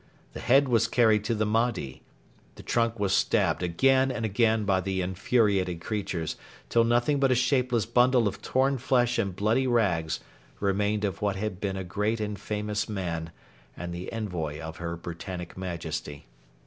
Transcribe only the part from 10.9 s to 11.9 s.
of what had been a